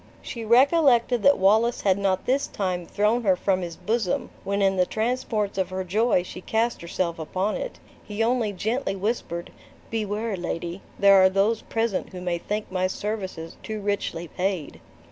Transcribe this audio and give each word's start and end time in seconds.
She 0.23 0.43
recollected 0.43 1.21
that 1.21 1.37
Wallace 1.37 1.81
had 1.81 1.99
not 1.99 2.25
this 2.25 2.47
time 2.47 2.87
thrown 2.87 3.23
her 3.23 3.35
from 3.35 3.61
his 3.61 3.75
bosom, 3.75 4.31
when 4.43 4.59
in 4.59 4.75
the 4.75 4.85
transports 4.87 5.59
of 5.59 5.69
her 5.69 5.83
joy 5.83 6.23
she 6.23 6.41
cast 6.41 6.81
herself 6.81 7.19
upon 7.19 7.55
it; 7.55 7.77
he 8.03 8.23
only 8.23 8.51
gently 8.51 8.95
whispered, 8.95 9.51
"Beware, 9.91 10.35
lady, 10.35 10.81
there 10.97 11.21
are 11.21 11.29
those 11.29 11.61
present 11.61 12.13
who 12.13 12.19
may 12.19 12.39
think 12.39 12.71
my 12.71 12.87
services 12.87 13.57
too 13.61 13.79
richly 13.79 14.27
paid." 14.27 14.81